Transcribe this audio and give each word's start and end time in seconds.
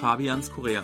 Fabians 0.00 0.50
Korea. 0.50 0.82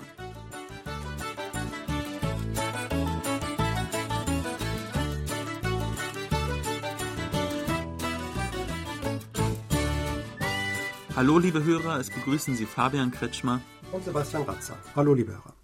Hallo 11.16 11.38
liebe 11.38 11.64
Hörer, 11.64 11.98
es 11.98 12.10
begrüßen 12.10 12.56
Sie 12.56 12.66
Fabian 12.66 13.10
Kretschmer 13.10 13.62
und 13.91 14.05
Sebastian 14.05 14.42
Ratzer. 14.42 14.77
Hallo 14.95 15.14
liebe 15.14 15.33
Hörer. 15.33 15.55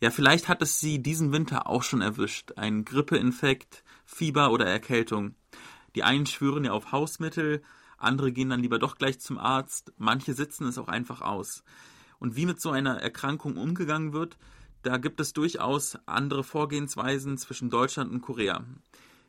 Ja, 0.00 0.12
vielleicht 0.12 0.46
hat 0.46 0.62
es 0.62 0.78
Sie 0.78 1.02
diesen 1.02 1.32
Winter 1.32 1.66
auch 1.66 1.82
schon 1.82 2.00
erwischt. 2.00 2.52
Ein 2.54 2.84
Grippeinfekt, 2.84 3.82
Fieber 4.04 4.52
oder 4.52 4.66
Erkältung. 4.66 5.34
Die 5.96 6.04
einen 6.04 6.26
schwören 6.26 6.64
ja 6.64 6.70
auf 6.70 6.92
Hausmittel, 6.92 7.60
andere 7.96 8.30
gehen 8.30 8.50
dann 8.50 8.60
lieber 8.60 8.78
doch 8.78 8.98
gleich 8.98 9.18
zum 9.18 9.36
Arzt, 9.36 9.92
manche 9.96 10.32
sitzen 10.34 10.68
es 10.68 10.78
auch 10.78 10.86
einfach 10.86 11.22
aus. 11.22 11.64
Und 12.18 12.36
wie 12.36 12.46
mit 12.46 12.60
so 12.60 12.70
einer 12.70 13.00
Erkrankung 13.00 13.56
umgegangen 13.56 14.12
wird, 14.12 14.36
da 14.82 14.96
gibt 14.96 15.20
es 15.20 15.32
durchaus 15.32 15.98
andere 16.06 16.44
Vorgehensweisen 16.44 17.36
zwischen 17.38 17.70
Deutschland 17.70 18.10
und 18.10 18.20
Korea. 18.20 18.64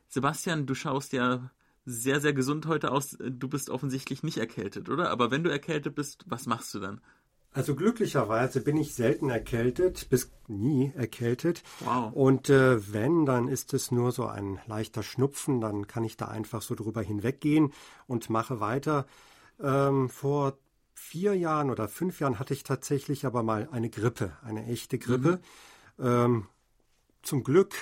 Sebastian, 0.08 0.66
du 0.66 0.74
schaust 0.76 1.14
ja 1.14 1.52
sehr, 1.86 2.20
sehr 2.20 2.34
gesund 2.34 2.68
heute 2.68 2.92
aus. 2.92 3.18
Du 3.20 3.48
bist 3.48 3.70
offensichtlich 3.70 4.24
nicht 4.24 4.38
erkältet, 4.38 4.90
oder? 4.90 5.10
Aber 5.10 5.32
wenn 5.32 5.44
du 5.44 5.50
erkältet 5.50 5.96
bist, 5.96 6.26
was 6.28 6.46
machst 6.46 6.74
du 6.74 6.80
dann? 6.80 7.02
Also 7.52 7.76
glücklicherweise 7.76 8.62
bin 8.62 8.78
ich 8.78 8.94
selten 8.94 9.30
erkältet, 9.30 10.08
bis 10.10 10.32
nie 10.48 10.92
erkältet. 10.96 11.64
Wow. 11.80 12.14
Und 12.14 12.50
äh, 12.50 12.94
wenn, 12.94 13.26
dann 13.26 13.48
ist 13.48 13.74
es 13.74 13.92
nur 13.92 14.12
so 14.12 14.28
ein 14.28 14.60
leichter 14.68 15.02
Schnupfen, 15.02 15.60
dann 15.60 15.88
kann 15.88 16.04
ich 16.04 16.16
da 16.16 16.28
einfach 16.28 16.62
so 16.62 16.76
drüber 16.76 17.02
hinweggehen 17.02 17.74
und 18.06 18.30
mache 18.30 18.60
weiter. 18.60 19.08
Ähm, 19.60 20.10
vor 20.10 20.60
vier 21.00 21.34
Jahren 21.36 21.72
oder 21.72 21.88
fünf 21.88 22.20
Jahren 22.20 22.40
hatte 22.40 22.54
ich 22.54 22.64
tatsächlich 22.64 23.26
aber 23.26 23.42
mal 23.42 23.70
eine 23.72 23.90
Grippe, 23.90 24.38
eine 24.44 24.66
echte 24.68 25.00
Grippe. 25.00 25.40
Mhm. 25.98 26.06
Ähm, 26.06 26.48
zum 27.24 27.44
Glück 27.44 27.74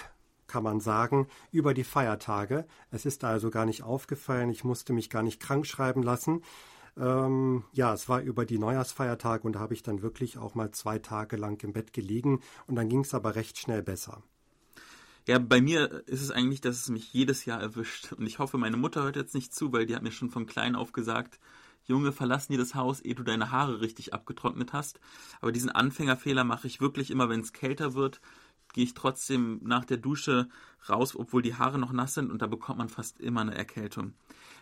kann 0.45 0.63
man 0.63 0.79
sagen, 0.79 1.27
über 1.51 1.73
die 1.73 1.83
Feiertage. 1.83 2.65
Es 2.91 3.05
ist 3.05 3.23
also 3.23 3.49
gar 3.49 3.65
nicht 3.65 3.83
aufgefallen, 3.83 4.49
ich 4.49 4.63
musste 4.63 4.93
mich 4.93 5.09
gar 5.09 5.23
nicht 5.23 5.41
krank 5.41 5.65
schreiben 5.65 6.03
lassen. 6.03 6.41
Ähm, 6.95 7.65
ja, 7.73 7.93
es 7.93 8.07
war 8.07 8.21
über 8.21 8.45
die 8.45 8.59
Neujahrsfeiertage 8.59 9.45
und 9.45 9.53
da 9.53 9.59
habe 9.59 9.73
ich 9.73 9.83
dann 9.83 10.01
wirklich 10.01 10.37
auch 10.37 10.55
mal 10.55 10.71
zwei 10.71 10.99
Tage 10.99 11.35
lang 11.35 11.61
im 11.63 11.73
Bett 11.73 11.93
gelegen 11.93 12.39
und 12.65 12.75
dann 12.75 12.87
ging 12.87 13.01
es 13.01 13.13
aber 13.13 13.35
recht 13.35 13.57
schnell 13.57 13.83
besser. 13.83 14.23
Ja, 15.27 15.39
bei 15.39 15.59
mir 15.59 16.07
ist 16.07 16.21
es 16.21 16.31
eigentlich, 16.31 16.61
dass 16.61 16.77
es 16.77 16.87
mich 16.87 17.11
jedes 17.11 17.43
Jahr 17.43 17.59
erwischt. 17.59 18.13
Und 18.13 18.25
ich 18.25 18.39
hoffe, 18.39 18.57
meine 18.57 18.77
Mutter 18.77 19.03
hört 19.03 19.17
jetzt 19.17 19.35
nicht 19.35 19.53
zu, 19.53 19.73
weil 19.73 19.85
die 19.85 19.95
hat 19.95 20.01
mir 20.01 20.11
schon 20.11 20.29
von 20.29 20.45
klein 20.45 20.75
auf 20.75 20.93
gesagt, 20.93 21.39
Junge, 21.87 22.11
verlass 22.11 22.49
nie 22.49 22.57
das 22.57 22.75
Haus, 22.75 22.99
ehe 23.01 23.15
du 23.15 23.23
deine 23.23 23.51
Haare 23.51 23.79
richtig 23.81 24.13
abgetrocknet 24.13 24.73
hast. 24.73 24.99
Aber 25.39 25.51
diesen 25.51 25.69
Anfängerfehler 25.69 26.43
mache 26.43 26.67
ich 26.67 26.81
wirklich 26.81 27.11
immer, 27.11 27.29
wenn 27.29 27.39
es 27.39 27.53
kälter 27.53 27.93
wird, 27.93 28.19
gehe 28.73 28.83
ich 28.83 28.93
trotzdem 28.93 29.59
nach 29.63 29.85
der 29.85 29.97
Dusche 29.97 30.49
raus, 30.89 31.15
obwohl 31.15 31.41
die 31.41 31.55
Haare 31.55 31.79
noch 31.79 31.93
nass 31.93 32.13
sind 32.13 32.29
und 32.29 32.41
da 32.41 32.47
bekommt 32.47 32.77
man 32.77 32.89
fast 32.89 33.19
immer 33.19 33.41
eine 33.41 33.55
Erkältung. 33.55 34.13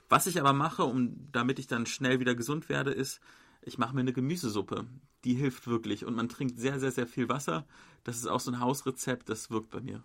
Was 0.08 0.28
ich 0.28 0.40
aber 0.40 0.54
mache, 0.54 0.84
um 0.84 1.32
damit 1.32 1.58
ich 1.58 1.68
dann 1.68 1.88
schnell 1.88 2.20
wieder 2.20 2.36
gesund 2.36 2.70
werde, 2.70 2.92
ist, 2.92 3.20
ich 3.64 3.80
mache 3.80 3.96
mir 3.96 4.02
eine 4.02 4.14
Gemüsesuppe. 4.14 4.86
Die 5.24 5.34
hilft 5.34 5.66
wirklich 5.66 6.06
und 6.06 6.16
man 6.16 6.30
trinkt 6.30 6.60
sehr, 6.60 6.80
sehr, 6.80 6.92
sehr 6.92 7.08
viel 7.08 7.28
Wasser. 7.28 7.66
Das 8.04 8.18
ist 8.18 8.28
auch 8.28 8.40
so 8.40 8.52
ein 8.52 8.60
Hausrezept, 8.60 9.28
das 9.28 9.50
wirkt 9.50 9.72
bei 9.72 9.82
mir. 9.82 10.04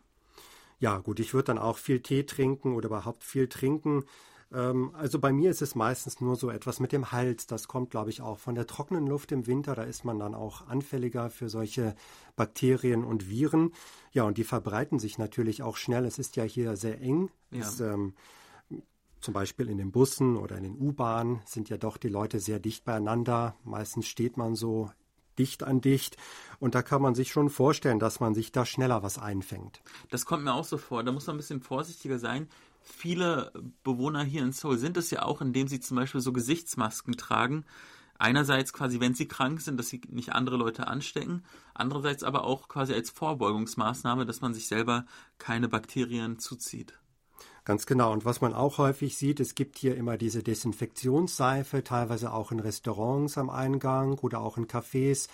Ja, 0.79 0.97
gut, 0.99 1.21
ich 1.21 1.35
würde 1.35 1.49
dann 1.49 1.59
auch 1.59 1.77
viel 1.77 2.01
Tee 2.01 2.25
trinken 2.25 2.75
oder 2.75 2.87
überhaupt 2.87 3.23
viel 3.23 3.49
trinken. 3.49 4.05
Ähm, 4.53 4.93
also 4.95 5.19
bei 5.19 5.33
mir 5.33 5.51
ist 5.51 5.63
es 5.63 5.75
meistens 5.75 6.21
nur 6.21 6.37
so 6.37 6.51
etwas 6.51 6.81
mit 6.81 6.93
dem 6.93 7.13
Hals. 7.13 7.47
Das 7.47 7.69
kommt, 7.69 7.91
glaube 7.91 8.11
ich, 8.11 8.21
auch 8.23 8.39
von 8.39 8.55
der 8.55 8.67
trockenen 8.67 9.07
Luft 9.07 9.33
im 9.33 9.47
Winter. 9.47 9.75
Da 9.75 9.83
ist 9.83 10.05
man 10.05 10.19
dann 10.19 10.35
auch 10.35 10.67
anfälliger 10.67 11.31
für 11.31 11.49
solche 11.49 11.95
Bakterien 12.37 13.05
und 13.05 13.29
Viren. 13.29 13.73
Ja, 14.13 14.25
und 14.25 14.39
die 14.39 14.45
verbreiten 14.45 14.99
sich 14.99 15.19
natürlich 15.19 15.63
auch 15.63 15.77
schnell. 15.77 16.05
Es 16.05 16.19
ist 16.19 16.37
ja 16.37 16.45
hier 16.45 16.77
sehr 16.77 17.01
eng. 17.01 17.31
Ja. 17.51 17.61
Es, 17.61 17.81
ähm, 17.81 18.15
zum 19.21 19.35
Beispiel 19.35 19.69
in 19.69 19.77
den 19.77 19.93
Bussen 19.93 20.37
oder 20.37 20.57
in 20.57 20.63
den 20.63 20.81
U-Bahnen 20.81 21.41
sind 21.45 21.69
ja 21.69 21.77
doch 21.77 21.99
die 21.99 22.09
Leute 22.09 22.41
sehr 22.41 22.59
dicht 22.59 22.85
beieinander. 22.85 23.55
Meistens 23.65 24.07
steht 24.07 24.39
man 24.39 24.55
so 24.55 24.91
dicht 25.39 25.63
an 25.63 25.81
dicht. 25.81 26.17
Und 26.59 26.75
da 26.75 26.83
kann 26.83 27.03
man 27.03 27.15
sich 27.15 27.31
schon 27.31 27.51
vorstellen, 27.51 27.99
dass 27.99 28.21
man 28.21 28.35
sich 28.35 28.51
da 28.53 28.65
schneller 28.65 29.03
was 29.03 29.19
einfängt. 29.19 29.83
Das 30.11 30.25
kommt 30.25 30.45
mir 30.45 30.55
auch 30.55 30.65
so 30.65 30.79
vor. 30.79 31.05
Da 31.05 31.13
muss 31.13 31.27
man 31.27 31.37
ein 31.37 31.39
bisschen 31.39 31.61
vorsichtiger 31.61 32.19
sein. 32.19 32.49
Viele 32.83 33.53
Bewohner 33.83 34.23
hier 34.23 34.43
in 34.43 34.53
Seoul 34.53 34.79
sind 34.79 34.97
es 34.97 35.11
ja 35.11 35.23
auch, 35.23 35.41
indem 35.41 35.69
sie 35.69 35.81
zum 35.81 35.97
Beispiel 35.97 36.21
so 36.21 36.33
Gesichtsmasken 36.33 37.17
tragen. 37.17 37.65
Einerseits 38.19 38.73
quasi, 38.73 39.01
wenn 39.01 39.15
sie 39.15 39.29
krank 39.29 39.61
sind, 39.63 39.79
dass 39.79 39.89
sie 39.89 40.03
nicht 40.09 40.33
andere 40.33 40.57
Leute 40.57 40.87
anstecken. 40.87 41.43
Andererseits 41.73 42.23
aber 42.23 42.45
auch 42.45 42.69
quasi 42.69 42.93
als 42.93 43.11
Vorbeugungsmaßnahme, 43.11 44.27
dass 44.27 44.43
man 44.43 44.53
sich 44.53 44.69
selber 44.69 45.07
keine 45.39 45.69
Bakterien 45.69 46.39
zuzieht. 46.39 46.99
Ganz 47.65 47.87
genau. 47.87 48.13
Und 48.13 48.25
was 48.25 48.41
man 48.41 48.53
auch 48.53 48.79
häufig 48.79 49.17
sieht, 49.17 49.41
es 49.41 49.55
gibt 49.55 49.79
hier 49.79 49.97
immer 49.97 50.17
diese 50.17 50.43
Desinfektionsseife, 50.43 51.85
teilweise 51.85 52.33
auch 52.33 52.53
in 52.53 52.61
Restaurants 52.61 53.39
am 53.39 53.49
Eingang 53.49 54.19
oder 54.19 54.41
auch 54.41 54.57
in 54.57 54.67
Cafés. 54.67 55.29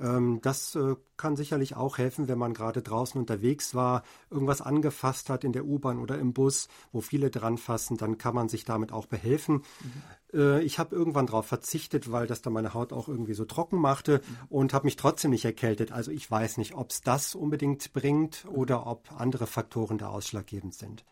Ähm, 0.00 0.40
das 0.42 0.74
äh, 0.74 0.96
kann 1.16 1.36
sicherlich 1.36 1.76
auch 1.76 1.98
helfen, 1.98 2.28
wenn 2.28 2.38
man 2.38 2.54
gerade 2.54 2.82
draußen 2.82 3.20
unterwegs 3.20 3.74
war, 3.74 4.02
irgendwas 4.30 4.60
angefasst 4.60 5.30
hat 5.30 5.44
in 5.44 5.52
der 5.52 5.64
U-Bahn 5.64 5.98
oder 5.98 6.18
im 6.18 6.32
Bus, 6.32 6.68
wo 6.92 7.00
viele 7.00 7.30
dran 7.30 7.58
fassen, 7.58 7.96
dann 7.96 8.18
kann 8.18 8.34
man 8.34 8.48
sich 8.48 8.64
damit 8.64 8.92
auch 8.92 9.06
behelfen. 9.06 9.62
Mhm. 9.80 10.38
Äh, 10.38 10.62
ich 10.62 10.78
habe 10.78 10.94
irgendwann 10.94 11.26
darauf 11.26 11.46
verzichtet, 11.46 12.12
weil 12.12 12.26
das 12.26 12.42
dann 12.42 12.52
meine 12.52 12.74
Haut 12.74 12.92
auch 12.92 13.08
irgendwie 13.08 13.34
so 13.34 13.44
trocken 13.44 13.80
machte 13.80 14.20
mhm. 14.22 14.46
und 14.48 14.74
habe 14.74 14.86
mich 14.86 14.96
trotzdem 14.96 15.30
nicht 15.32 15.44
erkältet. 15.44 15.92
Also 15.92 16.10
ich 16.10 16.30
weiß 16.30 16.56
nicht, 16.58 16.74
ob 16.74 16.90
es 16.90 17.00
das 17.00 17.34
unbedingt 17.34 17.92
bringt 17.92 18.44
oder 18.50 18.86
ob 18.86 19.10
andere 19.18 19.46
Faktoren 19.46 19.98
da 19.98 20.08
ausschlaggebend 20.08 20.74
sind 20.74 21.04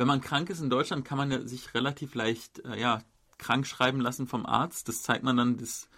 wenn 0.00 0.06
man 0.06 0.22
krank 0.22 0.48
ist 0.48 0.62
in 0.62 0.70
Deutschland, 0.70 1.04
kann 1.04 1.18
man 1.18 1.46
sich 1.46 1.74
relativ 1.74 2.14
leicht 2.14 2.64
äh, 2.64 2.80
ja, 2.80 3.02
krank 3.36 3.66
schreiben 3.66 4.00
lassen 4.00 4.26
vom 4.26 4.46
Arzt. 4.46 4.88
Das 4.88 5.02
zeigt 5.02 5.24
man 5.24 5.36
dann 5.36 5.58
das, 5.58 5.90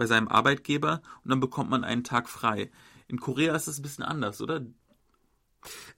bei 0.00 0.06
seinem 0.06 0.28
Arbeitgeber 0.28 1.02
und 1.22 1.30
dann 1.30 1.40
bekommt 1.40 1.68
man 1.68 1.84
einen 1.84 2.04
Tag 2.04 2.30
frei. 2.30 2.70
In 3.06 3.20
Korea 3.20 3.54
ist 3.54 3.68
das 3.68 3.78
ein 3.78 3.82
bisschen 3.82 4.02
anders, 4.02 4.40
oder? 4.40 4.64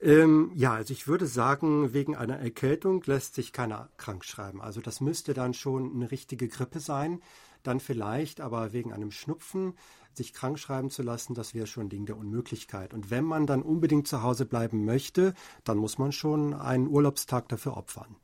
Ähm, 0.01 0.51
ja, 0.55 0.73
also 0.73 0.91
ich 0.91 1.07
würde 1.07 1.25
sagen, 1.25 1.93
wegen 1.93 2.13
einer 2.13 2.37
Erkältung 2.37 3.01
lässt 3.05 3.33
sich 3.33 3.53
keiner 3.53 3.87
krank 3.95 4.25
schreiben. 4.25 4.61
Also 4.61 4.81
das 4.81 4.99
müsste 4.99 5.33
dann 5.33 5.53
schon 5.53 5.93
eine 5.95 6.11
richtige 6.11 6.49
Grippe 6.49 6.81
sein. 6.81 7.21
Dann 7.63 7.79
vielleicht, 7.79 8.41
aber 8.41 8.73
wegen 8.73 8.91
einem 8.91 9.09
Schnupfen 9.09 9.77
sich 10.11 10.33
krank 10.33 10.59
schreiben 10.59 10.89
zu 10.89 11.01
lassen, 11.01 11.33
das 11.33 11.53
wäre 11.53 11.65
schon 11.65 11.85
ein 11.85 11.89
Ding 11.89 12.05
der 12.05 12.17
Unmöglichkeit. 12.17 12.93
Und 12.93 13.09
wenn 13.09 13.23
man 13.23 13.47
dann 13.47 13.61
unbedingt 13.61 14.09
zu 14.09 14.21
Hause 14.21 14.45
bleiben 14.45 14.83
möchte, 14.83 15.33
dann 15.63 15.77
muss 15.77 15.97
man 15.97 16.11
schon 16.11 16.53
einen 16.53 16.89
Urlaubstag 16.89 17.47
dafür 17.47 17.77
opfern. 17.77 18.17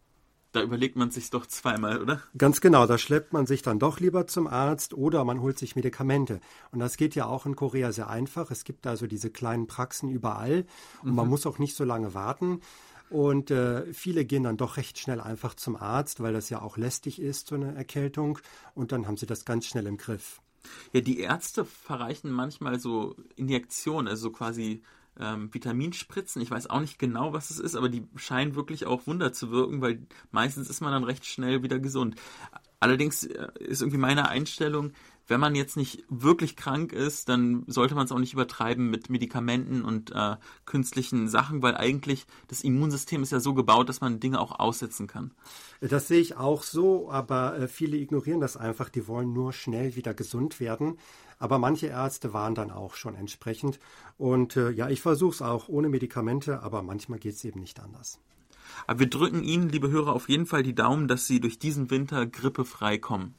Da 0.51 0.63
überlegt 0.63 0.95
man 0.95 1.11
sich 1.11 1.29
doch 1.29 1.45
zweimal, 1.45 2.01
oder? 2.01 2.21
Ganz 2.35 2.59
genau, 2.59 2.87
da 2.87 2.97
schleppt 2.97 3.33
man 3.33 3.45
sich 3.45 3.61
dann 3.61 3.77
doch 3.77 3.99
lieber 3.99 4.25
zum 4.25 4.47
Arzt 4.47 4.95
oder 4.95 5.23
man 5.23 5.41
holt 5.41 5.59
sich 5.59 5.75
Medikamente. 5.75 6.39
Und 6.71 6.79
das 6.79 6.97
geht 6.97 7.13
ja 7.13 7.27
auch 7.27 7.45
in 7.45 7.55
Korea 7.55 7.91
sehr 7.91 8.09
einfach. 8.09 8.49
Es 8.49 8.63
gibt 8.63 8.87
also 8.87 9.05
diese 9.05 9.29
kleinen 9.29 9.67
Praxen 9.67 10.09
überall 10.09 10.65
und 11.03 11.11
mhm. 11.11 11.15
man 11.15 11.27
muss 11.27 11.45
auch 11.45 11.59
nicht 11.59 11.75
so 11.75 11.83
lange 11.83 12.15
warten. 12.15 12.61
Und 13.11 13.51
äh, 13.51 13.91
viele 13.93 14.25
gehen 14.25 14.43
dann 14.43 14.57
doch 14.57 14.77
recht 14.77 14.97
schnell 14.99 15.19
einfach 15.19 15.55
zum 15.55 15.75
Arzt, 15.75 16.21
weil 16.21 16.33
das 16.33 16.49
ja 16.49 16.61
auch 16.61 16.77
lästig 16.77 17.19
ist, 17.21 17.47
so 17.47 17.55
eine 17.55 17.75
Erkältung. 17.75 18.39
Und 18.75 18.91
dann 18.91 19.07
haben 19.07 19.17
sie 19.17 19.25
das 19.25 19.45
ganz 19.45 19.66
schnell 19.66 19.87
im 19.87 19.97
Griff. 19.97 20.41
Ja, 20.93 21.01
die 21.01 21.19
Ärzte 21.19 21.66
verreichen 21.66 22.31
manchmal 22.31 22.79
so 22.79 23.16
Injektionen, 23.35 24.07
also 24.07 24.31
quasi 24.31 24.83
ähm, 25.19 25.53
Vitaminspritzen. 25.53 26.41
Ich 26.41 26.52
weiß 26.52 26.69
auch 26.69 26.80
nicht 26.80 27.00
genau, 27.00 27.34
was 27.34 27.50
es 27.50 27.59
ist, 27.59 27.75
aber 27.75 27.90
die 27.90 28.07
scheinen 28.16 28.55
wirklich 28.55 28.85
auch 28.85 29.08
Wunder 29.08 29.34
zu 29.34 29.52
wirken, 29.52 29.82
weil 29.82 30.02
meistens 30.32 30.70
ist 30.70 30.82
man 30.82 30.91
dann 30.91 31.03
recht 31.03 31.26
schnell 31.26 31.64
wieder 31.64 31.79
gesund. 31.79 32.16
Allerdings 32.79 33.26
äh, 33.26 33.47
ist 33.59 33.82
irgendwie 33.82 33.97
meine 33.97 34.29
Einstellung, 34.29 34.93
wenn 35.29 35.40
man 35.40 35.55
jetzt 35.55 35.78
nicht 35.78 36.03
wirklich 36.09 36.55
krank 36.55 36.91
ist, 36.91 37.29
dann 37.29 37.64
sollte 37.67 37.96
man 37.96 38.05
es 38.05 38.11
auch 38.11 38.20
nicht 38.20 38.34
übertreiben 38.34 38.90
mit 38.90 39.09
Medikamenten 39.09 39.84
und 39.84 40.11
äh, 40.11 40.37
künstlichen 40.66 41.28
Sachen, 41.28 41.61
weil 41.61 41.78
eigentlich 41.78 42.26
das 42.47 42.61
Immunsystem 42.61 43.23
ist 43.23 43.31
ja 43.31 43.40
so 43.40 43.53
gebaut, 43.53 43.90
dass 43.90 44.02
man 44.02 44.20
Dinge 44.20 44.40
auch 44.40 44.59
aussetzen 44.59 45.08
kann. 45.08 45.31
Das 45.81 46.08
sehe 46.08 46.20
ich 46.20 46.35
auch 46.35 46.64
so, 46.64 47.09
aber 47.11 47.58
äh, 47.58 47.67
viele 47.67 47.97
ignorieren 47.97 48.41
das 48.41 48.58
einfach. 48.58 48.90
Die 48.90 49.08
wollen 49.08 49.31
nur 49.31 49.53
schnell 49.53 49.96
wieder 49.96 50.14
gesund 50.14 50.59
werden. 50.59 50.97
Aber 51.37 51.58
manche 51.58 51.87
Ärzte 51.87 52.34
waren 52.34 52.53
dann 52.53 52.70
auch 52.70 52.96
schon 52.96 53.16
entsprechend. 53.16 53.79
Und 54.17 54.58
äh, 54.58 54.72
ja, 54.72 54.90
ich 54.90 55.02
versuche 55.02 55.35
es 55.35 55.41
auch 55.41 55.70
ohne 55.70 55.87
Medikamente, 55.87 56.61
aber 56.64 56.84
manchmal 56.84 57.20
geht 57.20 57.35
es 57.35 57.46
eben 57.46 57.61
nicht 57.61 57.79
anders. 57.79 58.20
Aber 58.87 58.99
wir 58.99 59.09
drücken 59.09 59.43
Ihnen, 59.43 59.70
liebe 59.70 59.90
Hörer, 59.90 60.14
auf 60.14 60.28
jeden 60.28 60.46
Fall 60.46 60.64
die 60.64 60.76
Daumen, 60.76 61.08
dass 61.08 61.28
Sie 61.28 61.40
durch 61.40 61.59
diesen 61.59 61.90
Winter 61.90 62.26
grippefrei 62.26 62.97
kommen. 62.97 63.35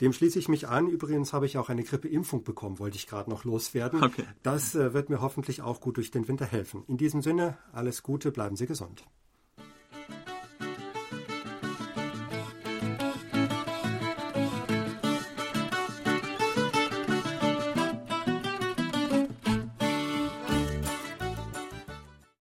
Dem 0.00 0.12
schließe 0.12 0.38
ich 0.38 0.48
mich 0.48 0.68
an. 0.68 0.88
Übrigens 0.88 1.32
habe 1.32 1.46
ich 1.46 1.56
auch 1.56 1.68
eine 1.68 1.84
Grippeimpfung 1.84 2.42
bekommen, 2.42 2.78
wollte 2.78 2.96
ich 2.96 3.06
gerade 3.06 3.30
noch 3.30 3.44
loswerden. 3.44 4.02
Okay. 4.02 4.24
Das 4.42 4.74
äh, 4.74 4.92
wird 4.92 5.08
mir 5.08 5.20
hoffentlich 5.20 5.62
auch 5.62 5.80
gut 5.80 5.96
durch 5.96 6.10
den 6.10 6.26
Winter 6.26 6.46
helfen. 6.46 6.82
In 6.88 6.96
diesem 6.96 7.22
Sinne, 7.22 7.58
alles 7.72 8.02
Gute, 8.02 8.32
bleiben 8.32 8.56
Sie 8.56 8.66
gesund. 8.66 9.04